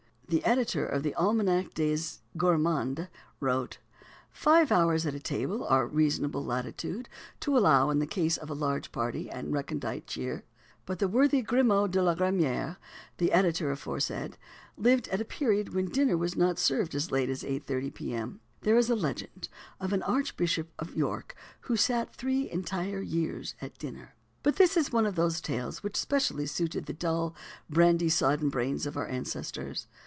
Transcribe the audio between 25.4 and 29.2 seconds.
tales which specially suited the dull, brandy sodden brains of our